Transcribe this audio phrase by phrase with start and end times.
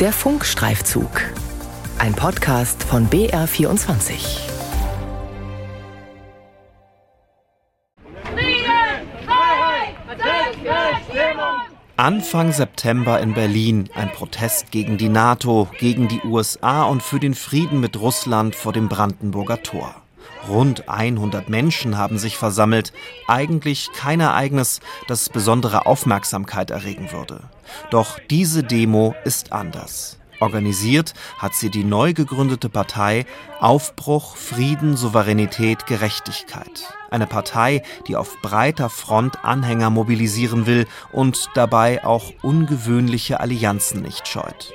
[0.00, 1.10] Der Funkstreifzug.
[1.98, 4.38] Ein Podcast von BR24.
[11.96, 17.34] Anfang September in Berlin ein Protest gegen die NATO, gegen die USA und für den
[17.34, 19.96] Frieden mit Russland vor dem Brandenburger Tor.
[20.48, 22.92] Rund 100 Menschen haben sich versammelt.
[23.26, 27.42] Eigentlich kein Ereignis, das besondere Aufmerksamkeit erregen würde.
[27.90, 30.18] Doch diese Demo ist anders.
[30.40, 33.26] Organisiert hat sie die neu gegründete Partei
[33.60, 36.94] Aufbruch, Frieden, Souveränität, Gerechtigkeit.
[37.10, 44.28] Eine Partei, die auf breiter Front Anhänger mobilisieren will und dabei auch ungewöhnliche Allianzen nicht
[44.28, 44.72] scheut.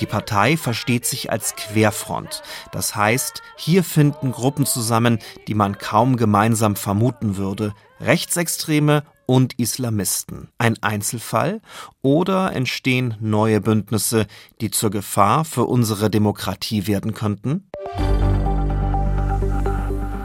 [0.00, 2.42] Die Partei versteht sich als Querfront.
[2.72, 7.74] Das heißt, hier finden Gruppen zusammen, die man kaum gemeinsam vermuten würde.
[8.00, 10.48] Rechtsextreme und Islamisten.
[10.58, 11.60] Ein Einzelfall
[12.02, 14.26] oder entstehen neue Bündnisse,
[14.60, 17.70] die zur Gefahr für unsere Demokratie werden könnten?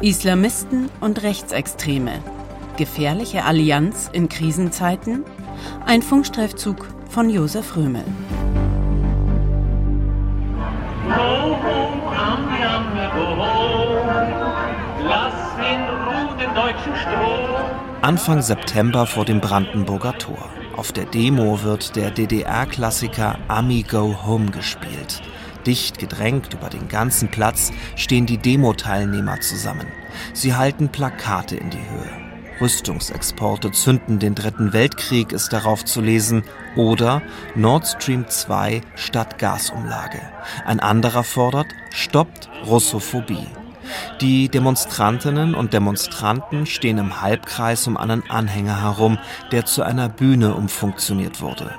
[0.01, 2.23] Islamisten und Rechtsextreme.
[2.77, 5.25] Gefährliche Allianz in Krisenzeiten?
[5.85, 8.05] Ein Funkstreifzug von Josef Römel.
[18.01, 20.49] Anfang September vor dem Brandenburger Tor.
[20.75, 25.21] Auf der Demo wird der DDR-Klassiker Ami Go Home gespielt.
[25.67, 29.85] Dicht gedrängt über den ganzen Platz stehen die Demo-Teilnehmer zusammen.
[30.33, 32.59] Sie halten Plakate in die Höhe.
[32.59, 36.43] Rüstungsexporte zünden den Dritten Weltkrieg ist darauf zu lesen
[36.75, 37.21] oder
[37.53, 40.21] Nord Stream 2 statt Gasumlage.
[40.65, 43.45] Ein anderer fordert, stoppt Russophobie.
[44.21, 49.17] Die Demonstrantinnen und Demonstranten stehen im Halbkreis um einen Anhänger herum,
[49.51, 51.71] der zu einer Bühne umfunktioniert wurde.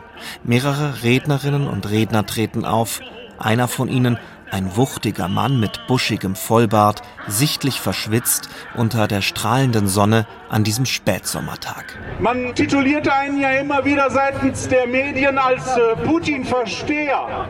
[0.44, 3.00] Mehrere Rednerinnen und Redner treten auf.
[3.38, 4.18] Einer von ihnen
[4.52, 11.98] ein wuchtiger Mann mit buschigem Vollbart, sichtlich verschwitzt unter der strahlenden Sonne an diesem Spätsommertag.
[12.20, 17.48] Man titulierte einen ja immer wieder seitens der Medien als äh, Putin-Versteher.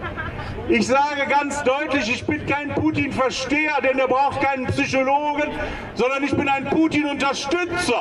[0.68, 5.50] Ich sage ganz deutlich, ich bin kein Putin-Versteher, denn er braucht keinen Psychologen,
[5.94, 8.00] sondern ich bin ein Putin-Unterstützer.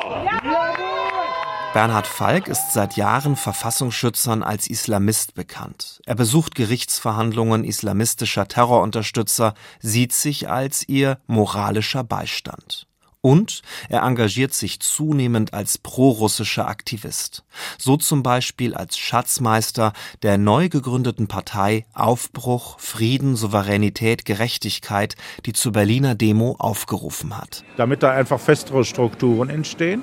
[1.74, 6.02] Bernhard Falk ist seit Jahren Verfassungsschützern als Islamist bekannt.
[6.06, 12.86] Er besucht Gerichtsverhandlungen islamistischer Terrorunterstützer, sieht sich als ihr moralischer Beistand.
[13.22, 17.44] Und er engagiert sich zunehmend als prorussischer Aktivist.
[17.78, 25.16] So zum Beispiel als Schatzmeister der neu gegründeten Partei Aufbruch, Frieden, Souveränität, Gerechtigkeit,
[25.46, 27.64] die zur Berliner Demo aufgerufen hat.
[27.76, 30.02] Damit da einfach festere Strukturen entstehen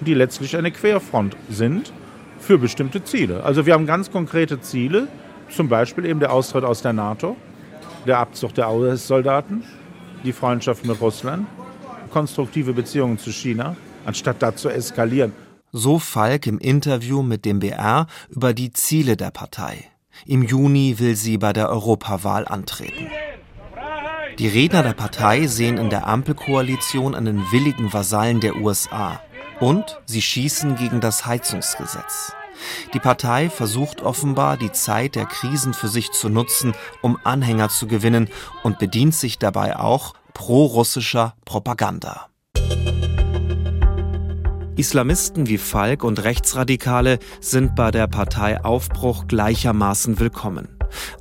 [0.00, 1.92] die letztlich eine Querfront sind
[2.38, 3.44] für bestimmte Ziele.
[3.44, 5.08] Also wir haben ganz konkrete Ziele,
[5.50, 7.36] zum Beispiel eben der Austritt aus der NATO,
[8.06, 9.62] der Abzug der US-Soldaten,
[10.24, 11.46] die Freundschaft mit Russland,
[12.10, 15.32] konstruktive Beziehungen zu China, anstatt da zu eskalieren.
[15.72, 19.84] So Falk im Interview mit dem BR über die Ziele der Partei.
[20.26, 23.08] Im Juni will sie bei der Europawahl antreten.
[24.38, 29.20] Die Redner der Partei sehen in der Ampelkoalition einen willigen Vasallen der USA.
[29.60, 32.32] Und sie schießen gegen das Heizungsgesetz.
[32.94, 37.86] Die Partei versucht offenbar, die Zeit der Krisen für sich zu nutzen, um Anhänger zu
[37.86, 38.28] gewinnen
[38.62, 42.30] und bedient sich dabei auch pro-russischer Propaganda.
[44.76, 50.68] Islamisten wie Falk und Rechtsradikale sind bei der Partei Aufbruch gleichermaßen willkommen.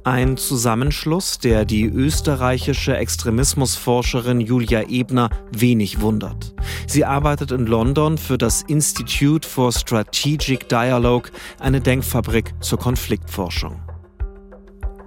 [0.03, 6.53] Ein Zusammenschluss, der die österreichische Extremismusforscherin Julia Ebner wenig wundert.
[6.87, 13.88] Sie arbeitet in London für das Institute for Strategic Dialogue, eine Denkfabrik zur Konfliktforschung.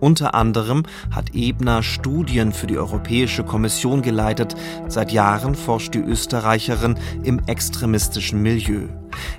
[0.02, 0.82] Unter anderem
[1.12, 4.56] hat Ebner Studien für die Europäische Kommission geleitet.
[4.88, 8.88] Seit Jahren forscht die Österreicherin im extremistischen Milieu.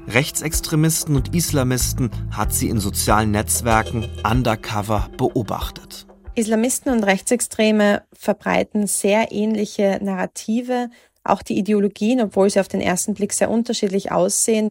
[0.07, 6.07] Rechtsextremisten und Islamisten hat sie in sozialen Netzwerken undercover beobachtet.
[6.35, 10.89] Islamisten und Rechtsextreme verbreiten sehr ähnliche Narrative,
[11.25, 14.69] auch die Ideologien, obwohl sie auf den ersten Blick sehr unterschiedlich aussehen.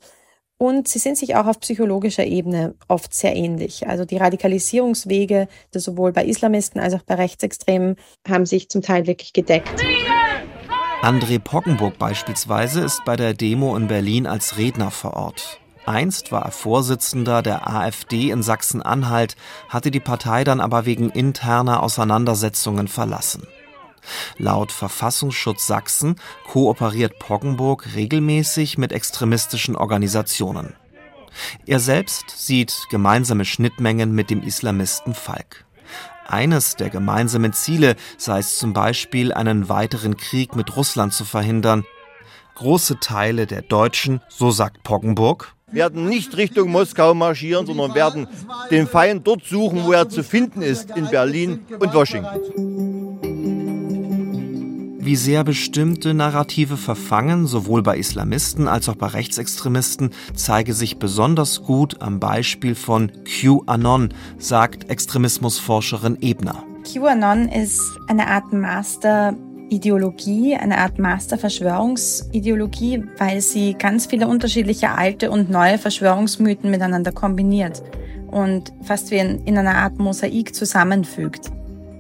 [0.63, 3.89] Und sie sind sich auch auf psychologischer Ebene oft sehr ähnlich.
[3.89, 7.97] Also die Radikalisierungswege, sowohl bei Islamisten als auch bei Rechtsextremen,
[8.29, 9.83] haben sich zum Teil wirklich gedeckt.
[11.03, 15.59] André Poggenburg beispielsweise ist bei der Demo in Berlin als Redner vor Ort.
[15.85, 19.35] Einst war er Vorsitzender der AfD in Sachsen-Anhalt,
[19.69, 23.49] hatte die Partei dann aber wegen interner Auseinandersetzungen verlassen.
[24.39, 26.17] Laut Verfassungsschutz Sachsen
[26.47, 30.75] kooperiert Poggenburg regelmäßig mit extremistischen Organisationen.
[31.67, 35.65] Er selbst sieht gemeinsame Schnittmengen mit dem Islamisten Falk.
[36.27, 41.85] Eines der gemeinsamen Ziele sei es zum Beispiel, einen weiteren Krieg mit Russland zu verhindern.
[42.55, 48.29] Große Teile der Deutschen, so sagt Poggenburg, werden nicht Richtung Moskau marschieren, sondern werden
[48.71, 53.32] den Feind dort suchen, wo er zu finden ist, in Berlin und Washington.
[55.05, 61.65] Wie sehr bestimmte Narrative verfangen, sowohl bei Islamisten als auch bei Rechtsextremisten, zeige sich besonders
[61.65, 66.63] gut am Beispiel von QAnon, sagt Extremismusforscherin Ebner.
[66.85, 69.35] QAnon ist eine Art Master
[69.71, 77.83] Ideologie, eine Art Master-Verschwörungsideologie, weil sie ganz viele unterschiedliche alte und neue Verschwörungsmythen miteinander kombiniert
[78.31, 81.51] und fast wie in, in einer Art Mosaik zusammenfügt.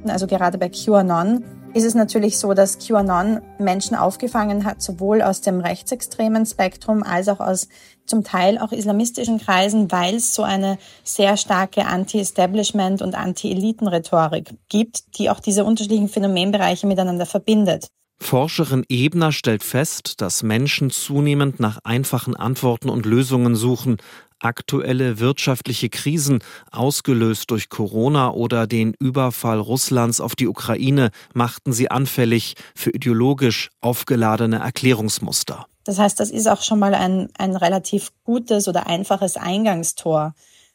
[0.07, 1.43] Also gerade bei QAnon
[1.75, 7.29] ist es natürlich so, dass QAnon Menschen aufgefangen hat, sowohl aus dem rechtsextremen Spektrum als
[7.29, 7.69] auch aus
[8.05, 15.19] zum Teil auch islamistischen Kreisen, weil es so eine sehr starke Anti-Establishment und Anti-Eliten-Rhetorik gibt,
[15.19, 17.89] die auch diese unterschiedlichen Phänomenbereiche miteinander verbindet.
[18.21, 23.97] Forscherin Ebner stellt fest, dass Menschen zunehmend nach einfachen Antworten und Lösungen suchen,
[24.43, 26.41] Aktuelle wirtschaftliche Krisen,
[26.71, 33.71] ausgelöst durch Corona oder den Überfall Russlands auf die Ukraine, machten sie anfällig für ideologisch
[33.81, 35.67] aufgeladene Erklärungsmuster.
[35.85, 40.35] Das heißt, das ist auch schon mal ein, ein relativ gutes oder einfaches Eingangstor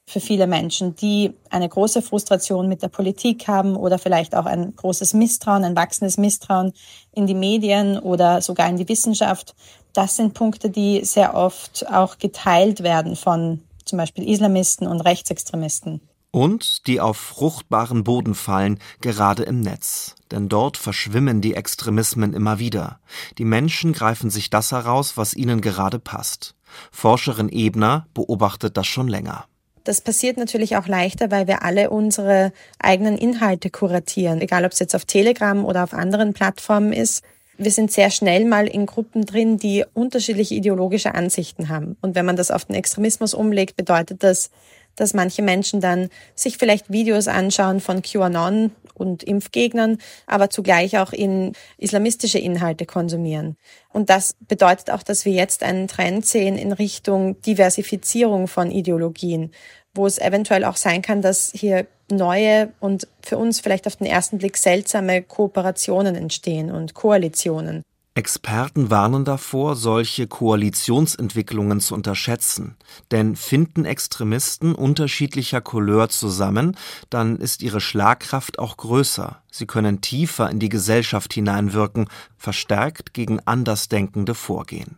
[0.10, 4.74] für viele Menschen, die eine große Frustration mit der Politik haben oder vielleicht auch ein
[4.74, 6.72] großes Misstrauen, ein wachsendes Misstrauen
[7.14, 9.54] in die Medien oder sogar in die Wissenschaft.
[9.98, 16.02] Das sind Punkte, die sehr oft auch geteilt werden von zum Beispiel Islamisten und Rechtsextremisten.
[16.30, 20.14] Und die auf fruchtbaren Boden fallen, gerade im Netz.
[20.30, 23.00] Denn dort verschwimmen die Extremismen immer wieder.
[23.40, 26.54] Die Menschen greifen sich das heraus, was ihnen gerade passt.
[26.92, 29.46] Forscherin Ebner beobachtet das schon länger.
[29.84, 34.80] Das passiert natürlich auch leichter, weil wir alle unsere eigenen Inhalte kuratieren, egal ob es
[34.80, 37.24] jetzt auf Telegram oder auf anderen Plattformen ist.
[37.58, 41.98] Wir sind sehr schnell mal in Gruppen drin, die unterschiedliche ideologische Ansichten haben.
[42.02, 44.52] Und wenn man das auf den Extremismus umlegt, bedeutet das,
[44.96, 51.14] dass manche Menschen dann sich vielleicht Videos anschauen von QAnon und Impfgegnern, aber zugleich auch
[51.14, 53.58] in islamistische Inhalte konsumieren.
[53.94, 59.52] Und das bedeutet auch, dass wir jetzt einen Trend sehen in Richtung Diversifizierung von Ideologien,
[59.94, 64.08] wo es eventuell auch sein kann, dass hier neue und für uns vielleicht auf den
[64.08, 67.84] ersten Blick seltsame Kooperationen entstehen und Koalitionen.
[68.18, 72.76] Experten warnen davor, solche Koalitionsentwicklungen zu unterschätzen.
[73.12, 76.76] Denn finden Extremisten unterschiedlicher Couleur zusammen,
[77.12, 79.44] dann ist ihre Schlagkraft auch größer.
[79.52, 84.98] Sie können tiefer in die Gesellschaft hineinwirken, verstärkt gegen Andersdenkende vorgehen.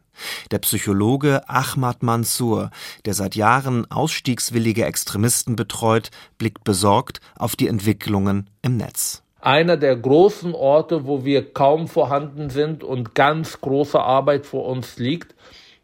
[0.51, 2.72] Der Psychologe Ahmad Mansour,
[3.04, 9.95] der seit Jahren ausstiegswillige Extremisten betreut, blickt besorgt auf die Entwicklungen im Netz einer der
[9.95, 15.36] großen Orte, wo wir kaum vorhanden sind und ganz große Arbeit vor uns liegt,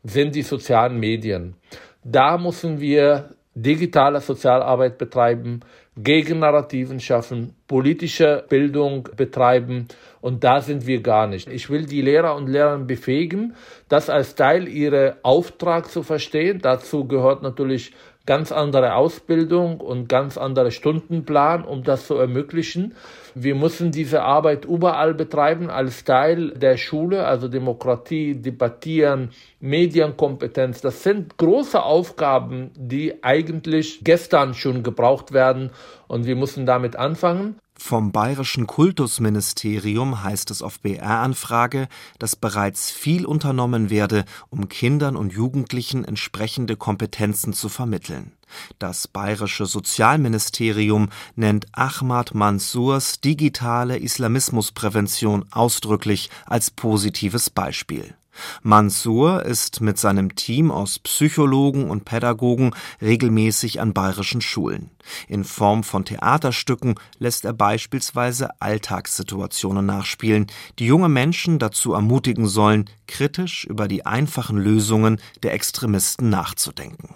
[0.03, 1.55] sind die sozialen Medien.
[2.03, 5.61] Da müssen wir digitale Sozialarbeit betreiben,
[5.97, 9.87] Gegennarrativen schaffen, politische Bildung betreiben
[10.19, 11.47] und da sind wir gar nicht.
[11.47, 13.55] Ich will die Lehrer und Lehrerinnen befähigen,
[13.87, 16.59] das als Teil ihrer Auftrag zu verstehen.
[16.61, 17.93] Dazu gehört natürlich
[18.25, 22.95] ganz andere Ausbildung und ganz andere Stundenplan, um das zu ermöglichen.
[23.35, 30.81] Wir müssen diese Arbeit überall betreiben als Teil der Schule, also Demokratie, Debattieren, Medienkompetenz.
[30.81, 35.71] Das sind große Aufgaben, die eigentlich gestern schon gebraucht werden
[36.07, 37.59] und wir müssen damit anfangen.
[37.87, 41.87] Vom Bayerischen Kultusministerium heißt es auf BR-Anfrage,
[42.17, 48.31] dass bereits viel unternommen werde, um Kindern und Jugendlichen entsprechende Kompetenzen zu vermitteln.
[48.79, 58.15] Das Bayerische Sozialministerium nennt Ahmad Mansours digitale Islamismusprävention ausdrücklich als positives Beispiel.
[58.61, 64.91] Mansour ist mit seinem Team aus Psychologen und Pädagogen regelmäßig an bayerischen Schulen.
[65.27, 70.47] In Form von Theaterstücken lässt er beispielsweise Alltagssituationen nachspielen,
[70.79, 77.15] die junge Menschen dazu ermutigen sollen, kritisch über die einfachen Lösungen der Extremisten nachzudenken.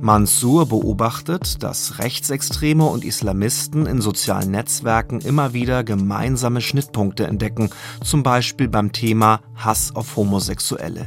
[0.00, 7.70] Mansour beobachtet, dass Rechtsextreme und Islamisten in sozialen Netzwerken immer wieder gemeinsame Schnittpunkte entdecken,
[8.02, 11.06] zum Beispiel beim Thema Hass auf Homosexuelle.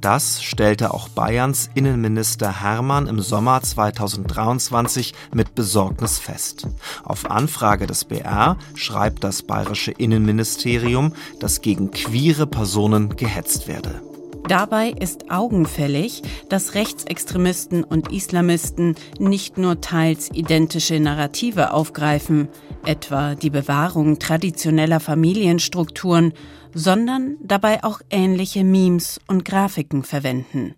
[0.00, 6.68] Das stellte auch Bayerns Innenminister Hermann im Sommer 2023 mit Besorgnis fest.
[7.04, 14.02] Auf Anfrage des BR schreibt das bayerische Innenministerium, dass gegen queere Personen gehetzt werde.
[14.48, 22.48] Dabei ist augenfällig, dass Rechtsextremisten und Islamisten nicht nur teils identische Narrative aufgreifen,
[22.84, 26.32] etwa die Bewahrung traditioneller Familienstrukturen,
[26.72, 30.76] sondern dabei auch ähnliche Memes und Grafiken verwenden.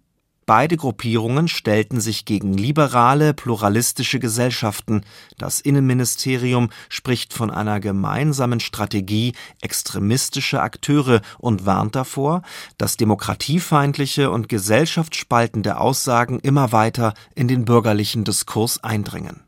[0.49, 5.03] Beide Gruppierungen stellten sich gegen liberale, pluralistische Gesellschaften.
[5.37, 12.41] Das Innenministerium spricht von einer gemeinsamen Strategie extremistischer Akteure und warnt davor,
[12.79, 19.43] dass demokratiefeindliche und gesellschaftsspaltende Aussagen immer weiter in den bürgerlichen Diskurs eindringen.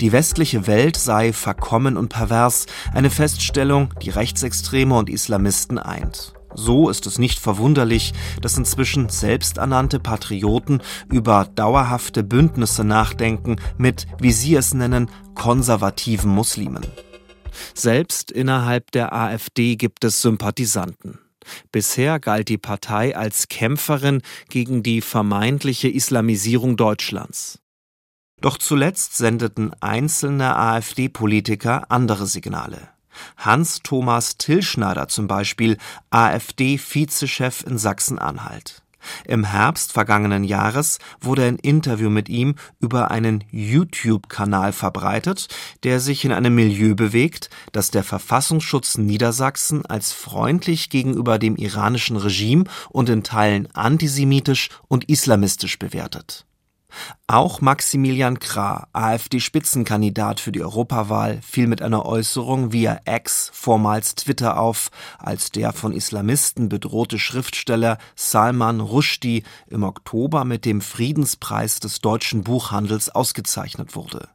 [0.00, 6.33] Die westliche Welt sei verkommen und pervers, eine Feststellung, die Rechtsextreme und Islamisten eint.
[6.54, 10.80] So ist es nicht verwunderlich, dass inzwischen selbsternannte Patrioten
[11.10, 16.86] über dauerhafte Bündnisse nachdenken mit, wie sie es nennen, konservativen Muslimen.
[17.74, 21.18] Selbst innerhalb der AfD gibt es Sympathisanten.
[21.72, 27.60] Bisher galt die Partei als Kämpferin gegen die vermeintliche Islamisierung Deutschlands.
[28.40, 32.93] Doch zuletzt sendeten einzelne AfD-Politiker andere Signale.
[33.36, 35.78] Hans-Thomas Tillschneider zum Beispiel,
[36.10, 38.84] AfD-Vizechef in Sachsen-Anhalt.
[39.24, 45.48] Im Herbst vergangenen Jahres wurde ein Interview mit ihm über einen YouTube-Kanal verbreitet,
[45.82, 52.16] der sich in einem Milieu bewegt, das der Verfassungsschutz Niedersachsen als freundlich gegenüber dem iranischen
[52.16, 56.46] Regime und in Teilen antisemitisch und islamistisch bewertet.
[57.26, 64.58] Auch Maximilian Krah, AfD-Spitzenkandidat für die Europawahl, fiel mit einer Äußerung via X, vormals Twitter,
[64.58, 72.00] auf, als der von Islamisten bedrohte Schriftsteller Salman Rushdie im Oktober mit dem Friedenspreis des
[72.00, 74.28] deutschen Buchhandels ausgezeichnet wurde.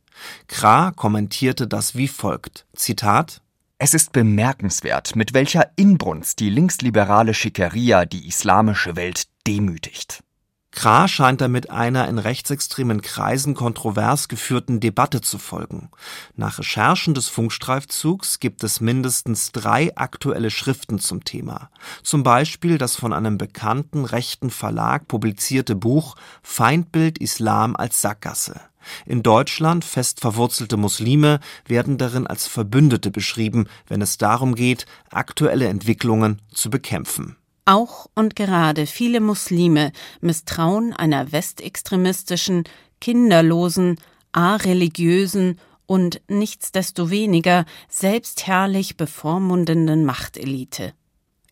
[0.48, 3.42] Krah kommentierte das wie folgt: Zitat
[3.82, 10.22] es ist bemerkenswert, mit welcher Inbrunst die linksliberale Schickeria die islamische Welt demütigt.
[10.72, 15.90] Krah scheint damit einer in rechtsextremen Kreisen kontrovers geführten Debatte zu folgen.
[16.36, 21.70] Nach Recherchen des Funkstreifzugs gibt es mindestens drei aktuelle Schriften zum Thema.
[22.04, 28.62] Zum Beispiel das von einem bekannten rechten Verlag publizierte Buch Feindbild Islam als Sackgasse.
[29.06, 35.68] In Deutschland fest verwurzelte Muslime werden darin als Verbündete beschrieben, wenn es darum geht, aktuelle
[35.68, 37.36] Entwicklungen zu bekämpfen.
[37.66, 42.64] Auch und gerade viele Muslime misstrauen einer westextremistischen,
[43.00, 43.98] kinderlosen,
[44.32, 50.94] areligiösen und nichtsdestoweniger selbstherrlich bevormundenden Machtelite.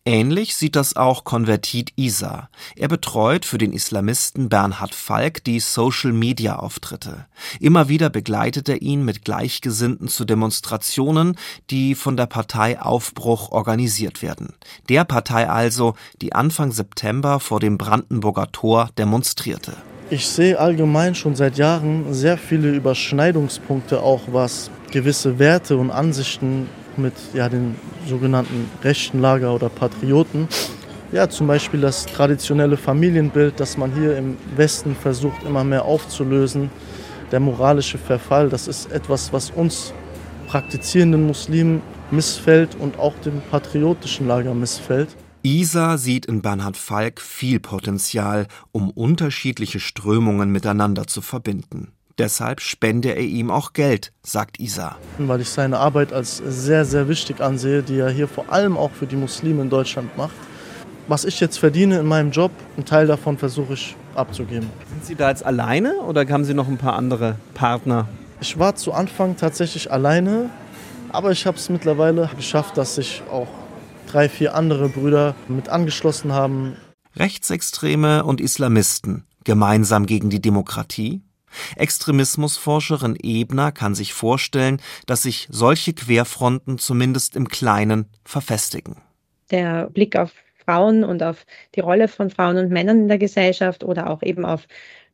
[0.08, 2.48] Ähnlich sieht das auch Konvertit Isa.
[2.76, 7.26] Er betreut für den Islamisten Bernhard Falk die Social-Media-Auftritte.
[7.60, 11.36] Immer wieder begleitet er ihn mit Gleichgesinnten zu Demonstrationen,
[11.68, 14.54] die von der Partei Aufbruch organisiert werden.
[14.88, 19.74] Der Partei also, die Anfang September vor dem Brandenburger Tor demonstrierte.
[20.08, 26.66] Ich sehe allgemein schon seit Jahren sehr viele Überschneidungspunkte, auch was gewisse Werte und Ansichten
[26.98, 27.76] mit ja, den
[28.06, 30.48] sogenannten rechten Lager oder Patrioten.
[31.10, 36.70] Ja, zum Beispiel das traditionelle Familienbild, das man hier im Westen versucht immer mehr aufzulösen.
[37.32, 39.94] Der moralische Verfall, das ist etwas, was uns
[40.48, 45.08] praktizierenden Muslimen missfällt und auch dem patriotischen Lager missfällt.
[45.42, 51.92] Isa sieht in Bernhard Falk viel Potenzial, um unterschiedliche Strömungen miteinander zu verbinden.
[52.18, 54.96] Deshalb spende er ihm auch Geld, sagt Isa.
[55.18, 58.90] Weil ich seine Arbeit als sehr, sehr wichtig ansehe, die er hier vor allem auch
[58.90, 60.34] für die Muslime in Deutschland macht.
[61.06, 64.68] Was ich jetzt verdiene in meinem Job, einen Teil davon versuche ich abzugeben.
[64.90, 68.08] Sind Sie da jetzt alleine oder haben Sie noch ein paar andere Partner?
[68.40, 70.50] Ich war zu Anfang tatsächlich alleine,
[71.10, 73.48] aber ich habe es mittlerweile geschafft, dass sich auch
[74.10, 76.76] drei, vier andere Brüder mit angeschlossen haben.
[77.16, 81.22] Rechtsextreme und Islamisten gemeinsam gegen die Demokratie?
[81.76, 88.96] Extremismusforscherin Ebner kann sich vorstellen, dass sich solche Querfronten zumindest im Kleinen verfestigen.
[89.50, 90.32] Der Blick auf
[90.64, 94.44] Frauen und auf die Rolle von Frauen und Männern in der Gesellschaft oder auch eben
[94.44, 94.66] auf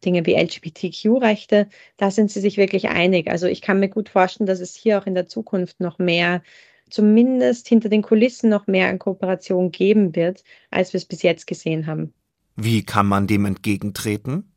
[0.04, 3.30] Dinge wie LGBTQ-Rechte, da sind sie sich wirklich einig.
[3.30, 6.42] Also ich kann mir gut vorstellen, dass es hier auch in der Zukunft noch mehr,
[6.90, 11.46] zumindest hinter den Kulissen noch mehr an Kooperation geben wird, als wir es bis jetzt
[11.46, 12.12] gesehen haben.
[12.56, 14.53] Wie kann man dem entgegentreten?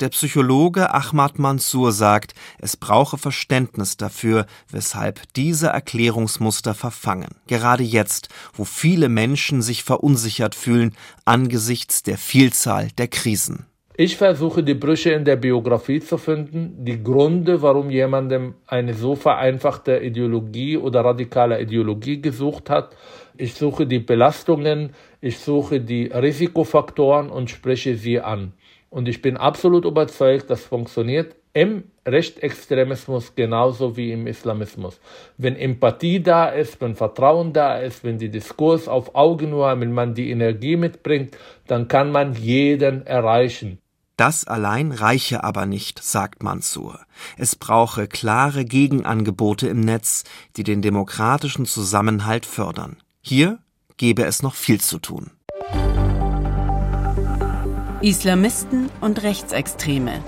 [0.00, 8.28] Der Psychologe Ahmad Mansour sagt, es brauche Verständnis dafür, weshalb diese Erklärungsmuster verfangen, gerade jetzt,
[8.54, 10.94] wo viele Menschen sich verunsichert fühlen
[11.24, 13.66] angesichts der Vielzahl der Krisen.
[14.00, 19.16] Ich versuche die Brüche in der Biografie zu finden, die Gründe, warum jemandem eine so
[19.16, 22.94] vereinfachte Ideologie oder radikale Ideologie gesucht hat.
[23.36, 28.52] Ich suche die Belastungen, ich suche die Risikofaktoren und spreche sie an.
[28.90, 35.00] Und ich bin absolut überzeugt, das funktioniert im Rechtsextremismus genauso wie im Islamismus.
[35.36, 40.14] Wenn Empathie da ist, wenn Vertrauen da ist, wenn die Diskurs auf Augenhöhe, wenn man
[40.14, 43.78] die Energie mitbringt, dann kann man jeden erreichen.
[44.16, 46.98] Das allein reiche aber nicht, sagt Mansur.
[47.36, 50.24] Es brauche klare Gegenangebote im Netz,
[50.56, 52.96] die den demokratischen Zusammenhalt fördern.
[53.20, 53.58] Hier
[53.96, 55.30] gäbe es noch viel zu tun.
[58.00, 60.22] Islamisten und Rechtsextreme.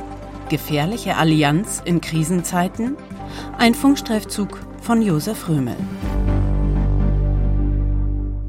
[0.49, 2.97] Gefährliche Allianz in Krisenzeiten?
[3.59, 5.77] Ein Funkstreifzug von Josef Römel.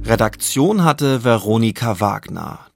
[0.04, 2.71] Redaktion hatte Veronika Wagner.